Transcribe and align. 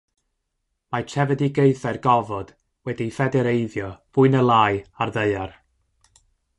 Mae 0.95 1.05
trefedigaethau'r 1.11 1.99
gofod 2.07 2.55
wedi'u 2.91 3.15
ffedereiddio 3.19 3.93
fwy 4.17 4.35
neu 4.37 4.51
lai 4.53 4.83
â'r 5.05 5.19
Ddaear. 5.19 5.59